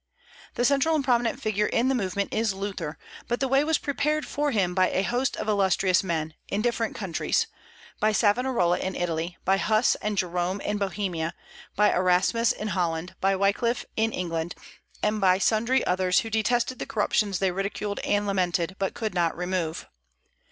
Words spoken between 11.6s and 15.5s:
by Erasmus in Holland, by Wyclif in England, and by